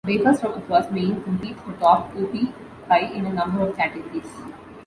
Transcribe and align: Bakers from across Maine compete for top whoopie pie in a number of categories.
Bakers 0.03 0.41
from 0.41 0.55
across 0.55 0.89
Maine 0.89 1.21
compete 1.21 1.59
for 1.59 1.73
top 1.73 2.11
whoopie 2.15 2.51
pie 2.89 3.01
in 3.13 3.23
a 3.27 3.33
number 3.33 3.61
of 3.61 3.77
categories. 3.77 4.33